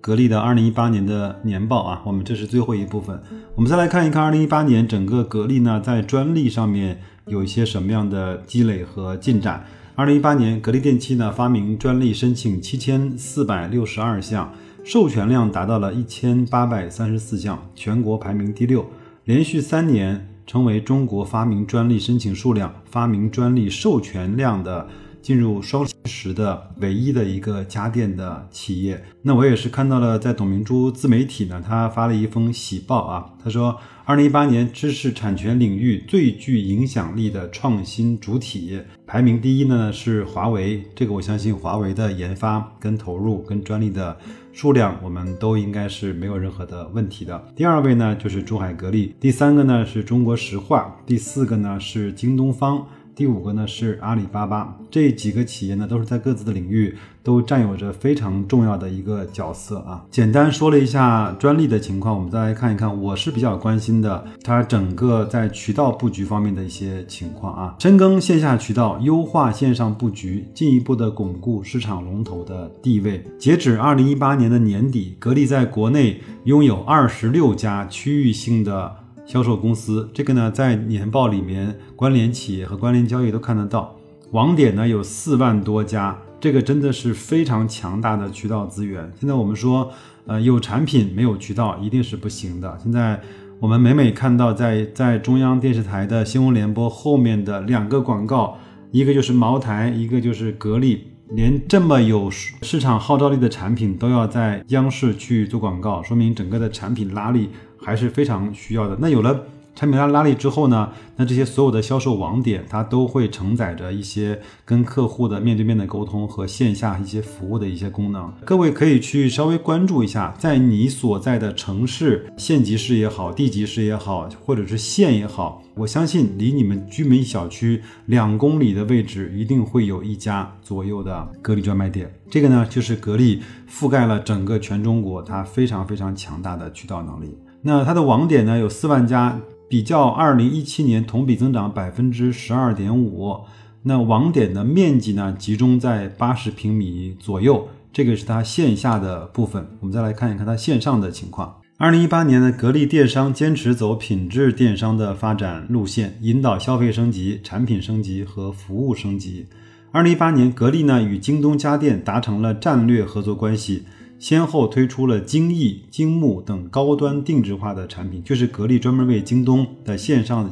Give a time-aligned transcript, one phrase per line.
[0.00, 3.20] 格力的二零一八年的年报啊，我们这是最后一部分，
[3.54, 9.64] 我们再来看一看二零一八年整个格力呢在专利上面有一些什么样的积累和进展。
[9.94, 14.50] 二零一八年，格力电器呢发明专利申请七千四百六十二项，
[14.82, 18.88] 授权量达到了一千八百三十四项，全国排名第六，
[19.24, 24.88] 连续三年成为中国发明专利申请数量、发明专利授权量的。
[25.22, 44.16] 进入双十的唯一的一个家电的企业，那我也是看到了，在董明珠自媒体呢，他发了一封喜报啊，他说，二零一八年知识产权领域最具影响力的创新主体，排名第一呢是华为，这个我相信华为的研发跟投入跟专利的
[44.52, 47.42] 数量，我们都应该是没有任何的问题的。
[47.54, 52.86] 第二位呢就是珠海格力，第三个呢是中国石化，第四个呢是京东方。
[53.20, 60.02] 第五个呢是阿里巴巴，这几个企业呢都是在各自的领域都占有着非常重要的一个角色啊。
[60.10, 67.76] 简单说了一下专利的情况，我们再来看一看，我是比较关心的它整个在渠道布局方面的一些情况啊。
[67.80, 73.22] 深耕线下渠道，优化线上布局，进一步的巩固市场龙头的地位。
[73.38, 78.96] 截止二零一八年的年底，格力在国内拥有二十六家区域性的。
[79.30, 83.96] 销售公司这个呢，在年报里面关联企业和关联交易都看得到。
[84.32, 89.08] 网点呢有四万多家，这个真的是非常强大的渠道资源。
[89.20, 89.88] 现在我们说，
[90.26, 92.76] 呃，有产品没有渠道一定是不行的。
[92.82, 93.20] 现在
[93.60, 98.58] 我们每每看到在在中央电视台的新闻联播后面的两个广告，
[98.90, 107.48] 一个就是茅台，一个就是格力，连这么有市场号召力的产品都要在央视去做广告，说明整个的产品拉力。
[107.82, 108.94] 还是非常需要的。
[109.00, 109.42] 那有了
[109.74, 110.90] 产品拉拉力之后呢？
[111.16, 118.32] 那这些所有的销售网点，它都会承载着一些跟客户的面对面的沟通和线下一些服务的一些功能。
[118.44, 132.12] 各位可以去稍微关注一下，在你所在的城市县级市也好，地级市也好，或者是县也好，我相信离你们居民小区两公里的位置，一定会有一家左右的格力专卖店。
[132.30, 137.36] 这个呢，就是格力覆盖了整个全中国，它非常非常强大的渠道能力。
[137.62, 139.38] 那它的网点呢有四万家，
[139.70, 143.36] 比较二零一七年同比增长百分之十二点五。
[143.84, 149.64] 那网点的面积呢集中在八十平米左右，这个是它线下的部分。
[149.78, 151.54] 我们再来看一看它线上的情况。
[151.76, 159.46] 二零一八年呢，格力电商坚持走品质电商的发展路线，引导消费升级、产品升级和服务升级。
[159.92, 163.84] 二零一八年，格力呢与京东家电达成了战略合作关系。
[164.20, 170.48] 先后推出了精益、精木等高端定制化的产品，就是格力专门为京东的线上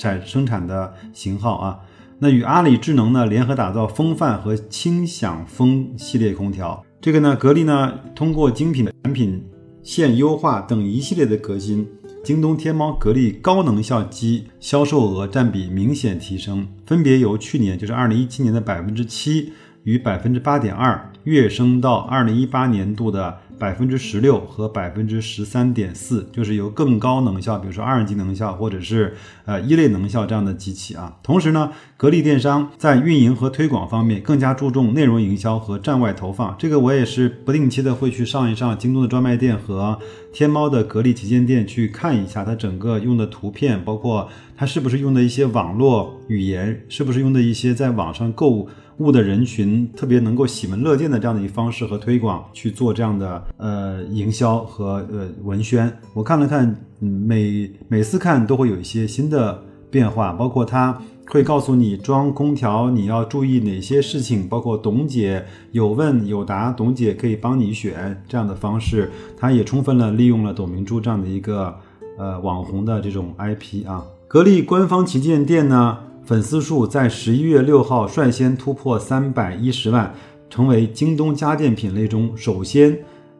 [0.00, 1.78] 产生产的型号啊。
[2.18, 6.84] 那与阿里智能呢联合打造风范和轻享风系列空调。
[7.00, 9.40] 这个呢，格力呢通过精品的产品
[9.84, 11.86] 线优化等一系列的革新，
[12.24, 19.52] 京东、天猫、格力高能效机销售额占比明显提升，分别由去年就是二零一七年的百分之七
[19.84, 21.08] 与百分之八点二。
[21.24, 31.16] 跃升到二零一八年度的百分之十六和百分之十三点四，就是由更高能效，比如说二级能效或者是呃一类能效这样的机器啊。
[31.22, 36.56] 同时呢，格力电商在运营和推广方面更加注重内容营销和站外投放。
[36.58, 39.96] 这个我也是不定期的会去上一上京东的专卖店和
[40.32, 48.68] 天猫的格力旗舰店去看一下，它整个用的图片，包括它是不是用的一些网络语言，是不是用的一些在网上购物。
[49.02, 71.74] 物的人群特别能够喜闻乐见的这样的一方式和推广去做这样的呃营销和呃文宣，我看了看，每每次看都会有一些新的变化，包括它会告诉你装空调你要注意哪些事情，包括董姐有问有答，董姐可以帮你选这样的方式，它也充分了利用了董明珠这样的一个
[72.18, 75.98] 呃网红的这种 IP 啊，格力官方旗舰店呢。
[76.24, 80.14] 粉丝数在十一月六号率先突破三百一十万，
[80.48, 82.96] 成为京东家电品类中首先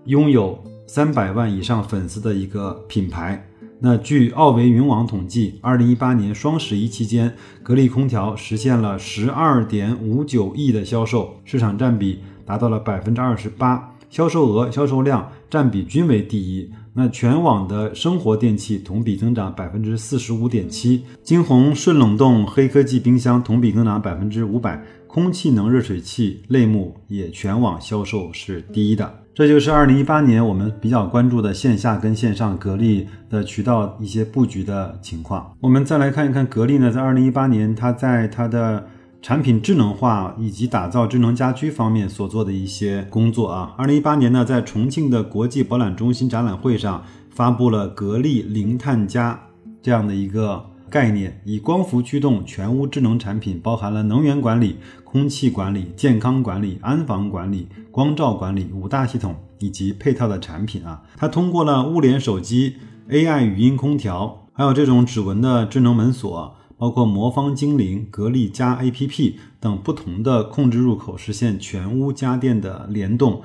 [0.07, 3.47] 拥有三百万以上粉丝的一个品牌。
[3.79, 7.33] 那据奥维云网统计，二零一八年双十一期间，
[7.63, 16.69] 格力空调实现了十二点五九亿的销售，市场占比达到了百分之二十八，销售额、销售量占比均为第一。
[16.95, 29.21] 那全网的生活电器同比增长百分之四十五点七，金鸿顺冷冻黑科技冰箱同比增长百分之五百，空气能热水器类目也全网销售是第一的。
[29.35, 35.57] 这就是二零一八年我们比较关注的线下跟线上格力的渠道一些布局的情况。
[35.61, 38.87] 我们再来看一看格力呢，在二零一八年它在它的
[39.23, 43.73] 产品智能化以及打造智能家居方面所做的一些工作啊。
[43.79, 49.41] 二零一八年呢，在重庆的国际博览中心展览会上发布了格力零碳家
[49.81, 50.67] 这样的一个。
[50.91, 61.01] 概念以光伏驱动全屋智能产品，包含了能源管理、空气管理、健康管理、安防管理、光照管理五大系统以及配套的产品啊。
[61.17, 62.77] 它通过了物联手机、
[63.09, 73.41] AI 语音空调，还有这种指纹的智能门锁，包括魔方精灵、格力家 APP 等不同的控制入口，实现全屋家电的联动。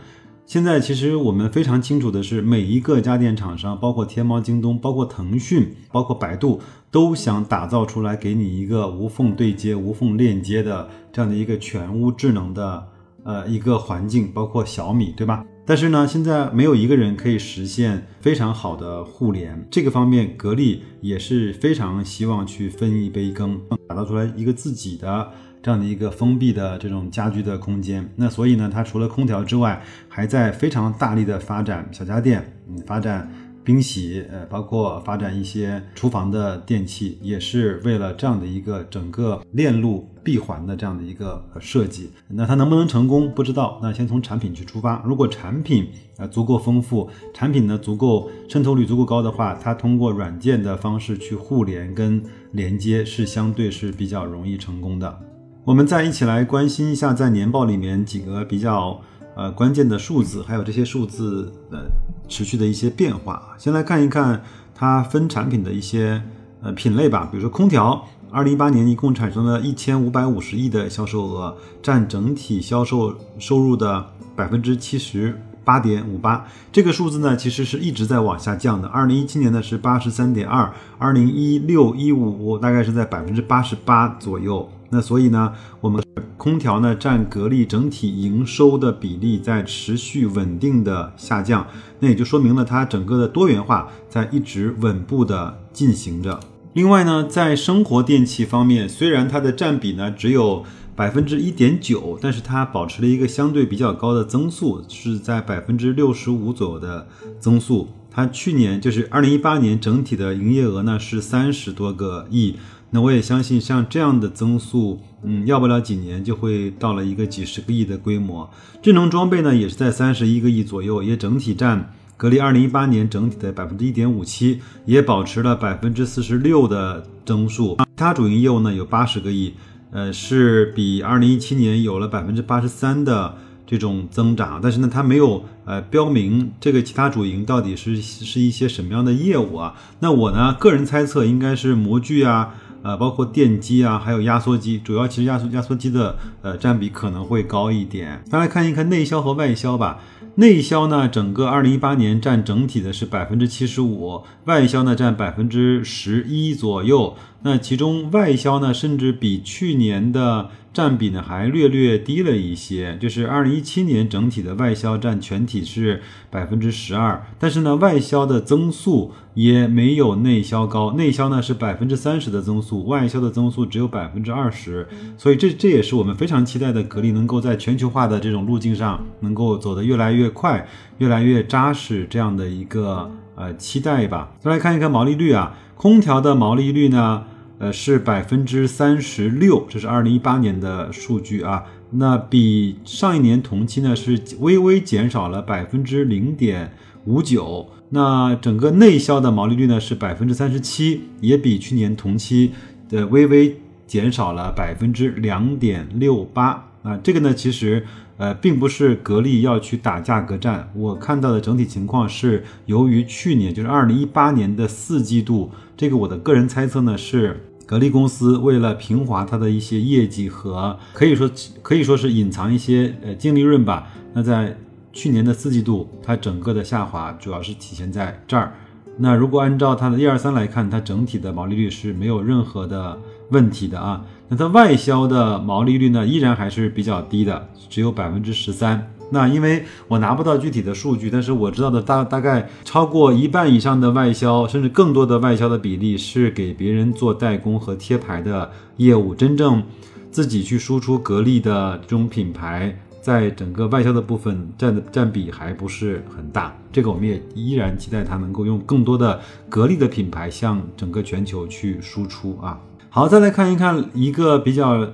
[0.48, 12.88] 现在其实我们非常清楚的是，每一个家电厂商，包括天猫、京东，包括腾讯，包括百度，都想打造出来给你一个无缝对接、无缝链接的这样的一个全屋智能的
[13.24, 15.46] 呃一个环境，包括小米，对吧？
[15.68, 25.30] 但是呢，现在没有一个人可以实现非常好的互联，这个方面，格力也是非常希望去分一杯羹，打造出来一个自己的。
[25.60, 33.30] 这样的一个封闭的这种家居的空间，那所以呢，它除了空调之外，还在非常大力的发展小家电，嗯，发展
[33.68, 42.10] 冰洗，呃，包括发展一些厨房的电器，也是为了这样的一个整个链路闭环的这样的一个设计。
[42.30, 43.78] 那它能不能成功，不知道。
[43.84, 52.24] 那先从产品去出发，如果产品呃足够丰富，产品呢足够渗透率足够高的话，它通过软件的方式去互联跟
[52.54, 55.20] 连接，是相对是比较容易成功的。
[55.66, 59.02] 我们再一起来关心一下，在年报里面几个比较
[59.36, 61.80] 呃关键的数字，还有这些数字呃
[62.28, 63.56] 持续的一些变化。
[63.58, 64.42] 先来看一看
[64.76, 66.22] 它分产品的一些
[66.62, 67.28] 呃品类吧。
[67.32, 76.46] 比如说空调，二零一八年一共产生了一千五百五十亿的销售额，占整体销售收入的百分之七十八点五八。
[76.72, 78.88] 这个数字呢，其实是一直在往下降的。
[78.88, 84.70] 二零一七年呢是八十三点二，二零一六一五大概是在百分之八十八左右。
[84.90, 86.02] 那所以呢，我们
[86.38, 91.68] 空调呢占格力整体营收的比例在持续稳定的下降，
[92.00, 96.40] 那也就说明了它整个的多元化在一直稳步的进行着。
[96.74, 100.64] 另外呢，在生活电器方面，虽然它的占比呢只有
[100.96, 107.08] 百分之一点九，但是它保持了一个相对比较高的增速，是在百分之六十五左右的
[107.40, 107.90] 增速。
[108.10, 112.56] 它去年就是二零一八年整体的营业额呢是三十多个亿。
[112.90, 118.50] 那我也相信，像这样的增速，嗯，要不了几年就会到了一个几十个亿的规模。
[118.82, 127.76] 智能装备呢，也是在三十一个亿左右，也整体占格力二零一八年整体的百分之一点五七，也保持了百分之四十六的增速。
[127.80, 129.54] 其他主营业务呢，有八十个亿，
[129.92, 133.36] 呃，是比二零一七年有了百分之八十三的
[133.66, 134.62] 这种增长。
[134.64, 139.76] 但是呢，它没有呃标明这个其他主营到底是是一些什么样的业务啊？
[140.00, 142.56] 那我呢，个人猜测应该是模具啊。
[142.84, 148.24] 呃，包括电机啊，还有压缩机，主要其实压缩压缩机的呃占比可能会高一点。
[148.30, 150.00] 再来看一看内销和外销吧。
[150.36, 157.16] 内销呢，整个二零一八年占整体的是百分之七十五，外销呢占百分之十一左右。
[157.44, 180.68] 那其中外销呢，甚至比去年的占比呢还略略低了一些，就是二零一七年整体的外销占全体是百分之十二，但是呢，外销的增速也没有内销高，内销呢是百分之三十的增速，外销的增速只有百分之二十，所以这这也是我们非常期待的格力能够在全球化的这种路径上能够走得越来越快，
[180.98, 184.32] 越来越扎实这样的一个呃期待吧。
[184.40, 187.24] 再来看一看毛利率啊，空调的毛利率呢？
[187.60, 191.64] 呃，是百分之三十六，这是二零一八年的数据啊。
[191.90, 196.72] 那比上一年同期呢是微微减少了百分之零点
[197.06, 197.68] 五九。
[197.90, 202.52] 那整个内销的毛利率呢是百分之三十七，也比去年同期
[202.88, 206.66] 的微微减少了百分之两点六八。
[206.84, 207.84] 啊，这个呢其实
[208.18, 217.44] 呃并不是格力要去打价格战，我看到的整体情况是由于去年就是二零一八年的四季度，这个我的个人猜测呢是。
[217.68, 221.30] 格力公司为了平滑它的一些业绩和可以说
[221.62, 224.56] 可以说是隐藏一些呃净利润吧，那在
[224.94, 228.54] 去年的四季度，它整个的下滑主要是体现在这儿。
[228.96, 232.98] 那如果按照它的一二三来看，它整体的毛利率是没有任何的
[233.32, 234.06] 问题的啊。
[234.30, 238.90] 那它外销的毛利率呢，依然还是比较低的，只有百分之十三。
[239.10, 249.64] 那因为我拿不到具体的数据，但是我知道的大大概超过一半以上的外销，甚至更多的外销的比例是给别人做代工和贴牌的业务，真正
[250.12, 252.78] 自己去输出格力的这种品牌。
[253.00, 262.60] 在整个外销的部分占的占比还不是很大，这个我们也依然期待它能够用更多的格力的品牌向整个全球去输出啊。
[262.90, 264.86] 好，再来看一看一个比较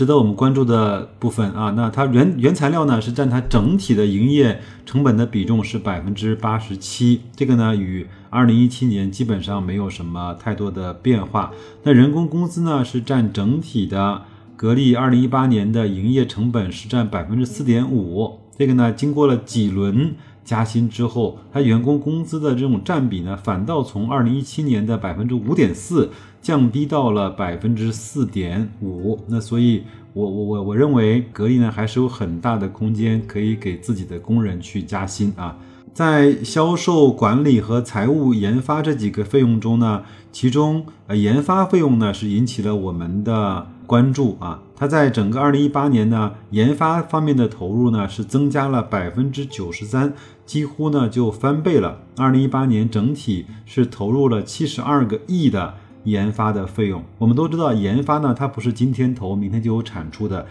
[0.00, 11.52] 值得我们关注的部分啊，那它原原材料呢是占它整体的营业成本的比重是百分之八十七，这个呢与二零一七年基本上没有什么太多的变化。
[11.82, 14.22] 那人工工资呢是占整体的。
[14.56, 20.14] 格力二零一八年的营业成本是占百分之四点五，这个呢，经过了几轮
[20.44, 29.18] 加薪之后，它员工工资的这种占比呢，反倒从二零一七年的百分之五点四降低到了百分之四点五。
[29.26, 35.56] 那所以，我我我我认为格力呢，还是有很大的空间可以给自己的工人去加薪啊。
[35.92, 43.66] 在销售管理和财务研发这几个费用中呢，其中呃研发费用呢是引起了我们的。
[43.90, 50.14] 关注啊，它在整个二零一八年呢，研发方面的投入呢是增加了百分之九十三，
[50.46, 51.98] 几乎呢就翻倍了。
[52.16, 57.02] 二零一八年整体是投入了七十二个亿的研发的费用。
[57.18, 60.46] 我们都知道，研发呢它不是今天投明天就有产出的。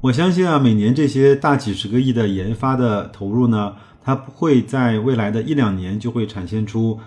[0.00, 7.00] 我相信啊，每年这些大几十个亿的研发的投入呢，它不会在未来的一两年就会产现出。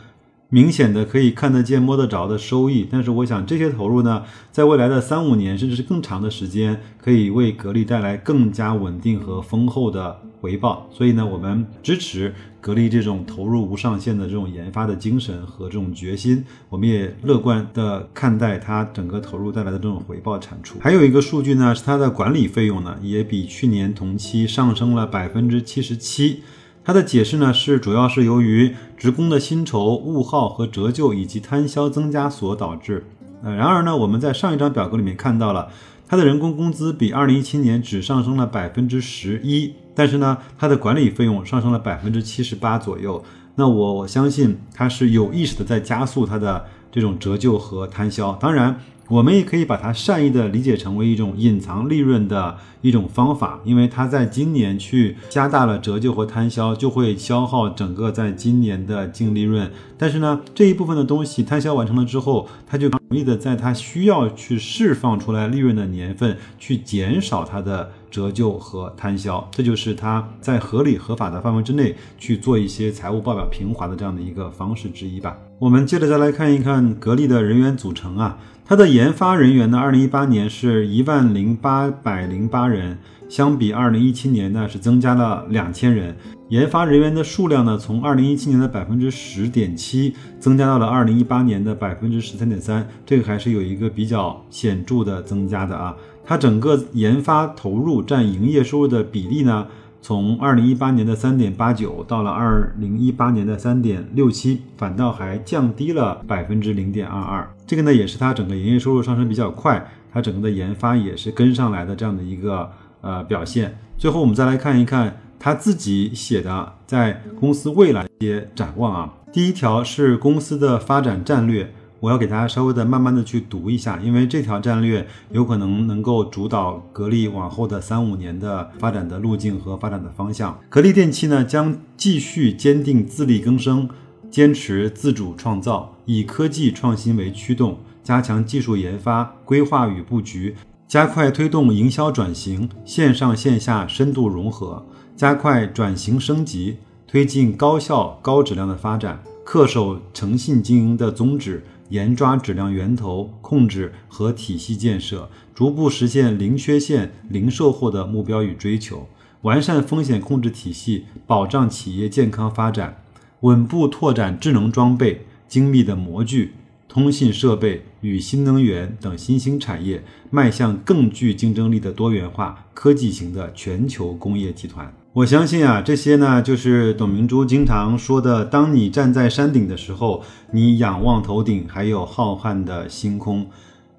[0.53, 10.89] 明显的可以看得见、摸得着的收益，但是我想这些投入呢，在未来的三五年甚至是更长的时间，可以为格力带来更加稳定和丰厚的回报。
[10.91, 16.43] 所以呢，我们支持格力这种投入无上限的这种研发的精神和这种决心。
[16.67, 20.77] 我们也乐观的看待它整个投入带来的这种回报产出。
[20.81, 26.41] 还有一个数据呢，是它的管理费用呢，也比去年同期上升了百分之七十七。
[26.83, 33.05] 它的解释呢是，主要是由于职工的薪酬、物耗和折旧以及摊销增加所导致。
[33.43, 35.69] 呃，然而呢，我们在上一张表格里面看到了，
[36.07, 43.23] 它的人工工资比二零一七年只上升了百分之十一，但是呢，它的管理费用上升了百分之七十八左右。
[43.55, 48.33] 那我我相信它是有意识的在加速它的这种折旧和摊销。
[48.33, 48.79] 当然。
[49.11, 59.69] 我们也可以把它善意的理解成为一种隐藏利润的一种方法，因为它在今年去加大了折旧和摊销，就会消耗整个在今年的净利润。
[59.97, 75.35] 但是呢，这一部分的东西摊销完成了之后，它就容易的在它需要去释放出来利润的年份去减少它的折旧和摊销，这就是它在合理合法的范围之内去做一些财务报表平滑的这样的一个方式之一吧。
[75.59, 78.37] 我们接着再来看一看格力的人员组成啊。
[78.71, 82.97] 它的研发人员呢，二零一八年是一万零八百零八人，
[83.27, 86.15] 相比二零一七年呢是增加了两千人。
[86.47, 95.93] 研发人员的数量呢，从二零一七年的百分之十点七增加到了二零一八年的百分之十三点三，这个还是有一个比较显著的增加的啊。
[96.23, 99.67] 它整个研发投入占营业收入的比例呢？
[100.01, 107.47] 从二零一八年的三点八九到了二零一八年的三点六七，反倒还降低了百分之零点二二。
[107.67, 113.77] 这个呢，也是它整个营业收入上升比较快，它整个的研发也是跟上来的这样的一个呃表现。
[113.97, 119.13] 最后我们再来看一看他自己写的在公司未来一些展望啊。
[119.31, 121.71] 第一条是公司的发展战略。
[122.01, 130.59] 我要给大家稍微的慢慢的去读一下，因为这条战略有可能能够主导格力往后的三五年的发展的路径和发展的方向。
[130.67, 133.87] 格力电器呢将继续坚定自力更生，
[134.31, 140.55] 坚持自主创造，以科技创新为驱动，加强技术研发、规划与布局，
[140.87, 144.83] 加快推动营销转型、线上线下深度融合，
[145.15, 146.77] 加快转型升级，
[147.07, 151.63] 推进高效高质量的发展，恪守诚信经营的宗旨。
[151.91, 159.07] 严抓质量源头控制和体系建设，逐步实现零缺陷、零售后的目标与追求；
[159.41, 162.93] 完善风险控制体系，保障企业健康发展；
[163.41, 166.53] 稳步拓展智能装备、精密的模具、
[166.87, 174.93] 通信设备与新能源等新兴产业，迈向更具竞争力的多元化科技型的全球工业集团。
[175.13, 183.45] 我相信啊，这些呢，就是董明珠经常说的：当你站在山顶的时候，你仰望头顶还有浩瀚的星空。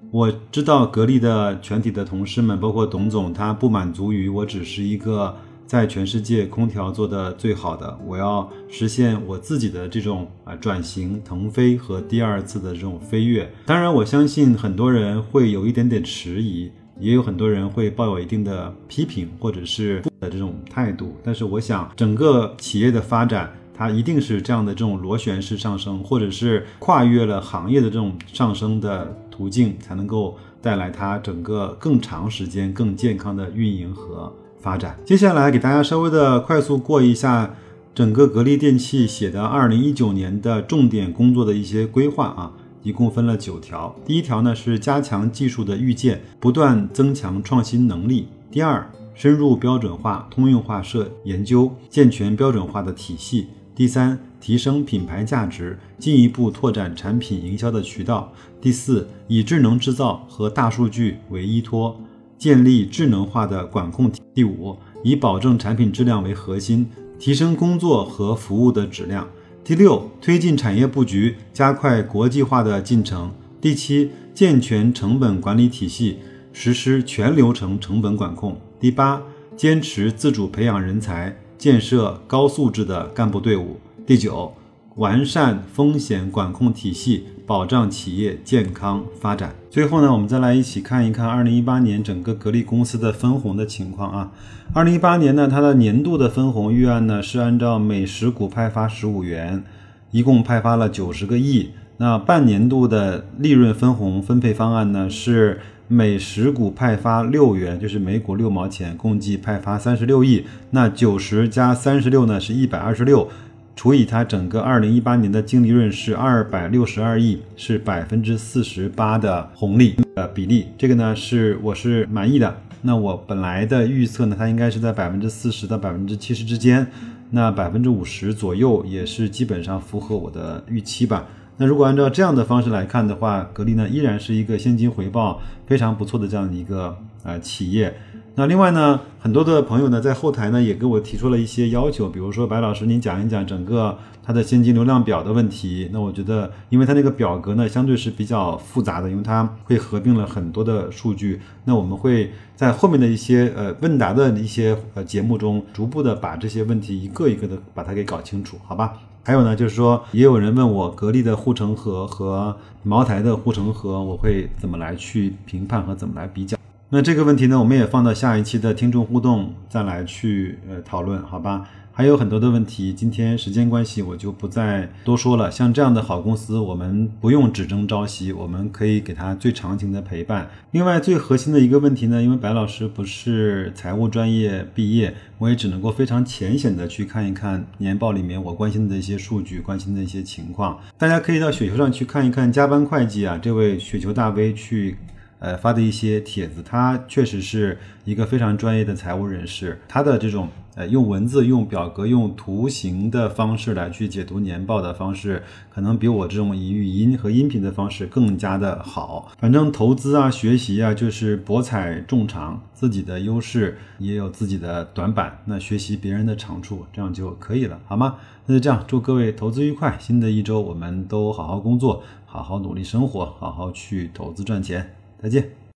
[0.09, 13.47] 我知道格力的全体的同事们，包括董总，他不满足于我只是一个在全世界空调做的最好的，我要实现我自己的这种啊转型腾飞和第二次的这种飞跃。
[13.67, 16.71] 当然，我相信很多人会有一点点迟疑。
[16.99, 21.15] 也有很多人会抱有一定的批评或者是的这种态度。
[21.23, 34.97] 但是我想，整个企业的发展，它一定是这样的这种螺旋式上升，或者是跨越了行业的这种上升的途径，才能够带来它整个更长时间、更健康的运营和发展。
[35.05, 37.53] 接下来给大家稍微的快速过一下。
[37.95, 42.51] 整个格力电器写的二零一九年的重点工作的一些规划啊，
[42.83, 43.95] 一共分了九条。
[44.05, 48.27] 第一条呢是加强技术的预见，不断增强创新能力。
[48.51, 53.47] 第二，深入标准化、通用化设研究，健全标准化的体系。
[53.73, 58.31] 第三，提升品牌价值，进一步拓展产品营销的渠道。
[58.61, 61.99] 第四，以智能制造和大数据为依托，
[62.37, 64.21] 建立智能化的管控体。
[64.35, 66.87] 第五，以保证产品质量为核心。
[67.19, 69.25] 提升工作和服务的质量。
[69.65, 73.31] 第六，推进产业布局，加快国际化的进程。
[73.61, 76.19] 第七，健全成本管理体系，
[76.51, 78.59] 实施全流程成本管控。
[78.77, 79.21] 第八，
[79.55, 83.79] 坚持自主培养人才，建设高素质的干部队伍。
[84.05, 84.53] 第九，
[84.95, 89.53] 完善风险管控体系，保障企业健康发展。
[89.69, 94.31] 最后呢，我们再来一起看一看二零一八年整个格力公司的分红的情况啊。
[94.73, 99.63] 二零一八年呢，它的年度的分红预案呢是按照每十股派发十五元，
[100.11, 101.71] 一共派发了九十个亿。
[101.97, 110.45] 那半年度的利润分红分配方案呢是每十股派发六元，就是每股六毛钱，共计派发三十六亿。
[110.71, 113.29] 那九十加三十六呢是一百二十六，
[113.75, 122.55] 除以它整个二零一八年的净利润是二百六十二亿，是百分之四十八的红利呃比例，这个呢是我是满意的。
[122.83, 126.85] 那我本来的预测呢，它应该是在百分之四十到百分之七十之间，
[127.31, 131.25] 那百分之五十左右也是基本上符合我的预期吧。
[131.57, 137.95] 那如果按照这样的方式来看的话，格力呢依然是一个现金回报非常不错的这样的一个呃企业。
[138.35, 145.87] 那另外呢，很多的朋友呢在后台呢也给我提出了一些要求，比如说白老师您讲一讲整个它的现金流量表的问题。
[145.93, 151.41] 那我觉得，因为它那个表格呢相对是比较复杂的，因为它会合并了很多的数据。
[151.65, 158.93] 那我们会在后面的一些呃问答的一些呃节目中，逐步的把这些问题一个一个的把它给搞清楚，好吧？
[159.23, 166.57] 还有呢，就是说也有人问我格力的护城河和茅台的护城河，我会怎么来去评判和怎么来比较？
[166.95, 171.67] 那这个问题呢，我们也放到下一期的听众互动再来去呃讨论，好吧？
[171.91, 175.49] 还有很多的问题，今天时间关系我就不再多说了。
[175.49, 180.47] 像这样的好公司，我们不用只争朝夕，我们可以给他最长情的陪伴。
[180.69, 190.79] 另外，最核心的一个问题呢，因为白老师不是财务专业毕业，我也只能够非常浅显的去看一看年报里面我关心的一些数据、关心的一些情况。
[190.99, 194.95] 大家可以到雪球上去看一看加班会计啊，这位雪球大 V 去。
[195.43, 199.77] 呃，发的一些帖子，他确实是一个非常专业的财务人士。
[199.89, 209.33] 他的这种呃，用文字、用表格、用图形的方式来去解读年报的方式，可能比我这种以语音和音频的方式更加的好。
[209.37, 218.15] 反正投资啊、学习啊，就是博采众长，自己的优势也有自己的短板，那学习别人的长处，这样就可以了，好吗？
[218.45, 219.97] 那就这样，祝各位投资愉快。
[219.99, 225.02] 新的一周，我们都好好工作，好好努力生活，好好去投资赚钱。
[225.23, 225.62] 再见。